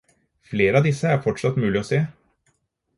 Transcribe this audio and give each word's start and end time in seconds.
Flere 0.53 0.79
av 0.79 0.87
disse 0.89 1.11
er 1.17 1.21
fortsatt 1.27 1.63
mulig 1.67 1.85
å 1.85 1.87
se. 1.95 2.05